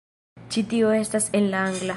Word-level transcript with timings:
Ĉi 0.55 0.63
tiu 0.73 0.91
estas 1.01 1.31
en 1.41 1.51
la 1.55 1.65
angla 1.69 1.89